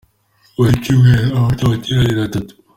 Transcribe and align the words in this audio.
Buri 0.55 0.73
cyumweru 0.83 1.27
aba 1.37 1.45
afite 1.47 1.61
amateraniro 1.69 2.19
atatu. 2.27 2.53